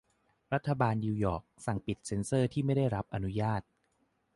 [0.53, 3.61] รัฐบาลเมืองนิวยอร์ก สั่งปิดเซ็นเซอร์ที่ไม่ได้รับอนุญาต